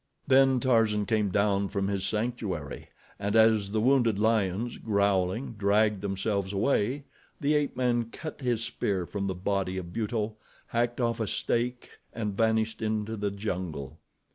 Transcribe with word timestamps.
Then 0.25 0.59
Tarzan 0.59 1.05
came 1.05 1.29
down 1.29 1.67
from 1.67 1.87
his 1.87 2.03
sanctuary 2.03 2.89
and 3.19 3.35
as 3.35 3.69
the 3.69 3.79
wounded 3.79 4.17
lions, 4.17 4.79
growling, 4.79 5.53
dragged 5.59 6.01
themselves 6.01 6.51
away, 6.53 7.03
the 7.39 7.53
ape 7.53 7.77
man 7.77 8.09
cut 8.09 8.41
his 8.41 8.63
spear 8.63 9.05
from 9.05 9.27
the 9.27 9.35
body 9.35 9.77
of 9.77 9.93
Buto, 9.93 10.37
hacked 10.65 10.99
off 10.99 11.19
a 11.19 11.27
steak 11.27 11.91
and 12.13 12.35
vanished 12.35 12.81
into 12.81 13.15
the 13.15 13.29
jungle. 13.29 13.99